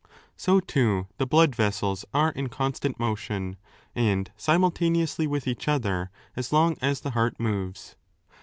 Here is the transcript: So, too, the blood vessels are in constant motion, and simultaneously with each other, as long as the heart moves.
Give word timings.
So, 0.35 0.59
too, 0.59 1.05
the 1.19 1.27
blood 1.27 1.55
vessels 1.55 2.05
are 2.11 2.31
in 2.31 2.49
constant 2.49 2.99
motion, 2.99 3.57
and 3.93 4.31
simultaneously 4.35 5.27
with 5.27 5.47
each 5.47 5.67
other, 5.67 6.09
as 6.35 6.51
long 6.51 6.75
as 6.81 7.01
the 7.01 7.11
heart 7.11 7.39
moves. 7.39 7.95